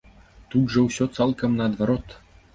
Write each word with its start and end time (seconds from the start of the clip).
Тут 0.53 0.63
жа 0.75 0.85
ўсё 0.87 1.07
цалкам 1.19 1.61
наадварот. 1.61 2.19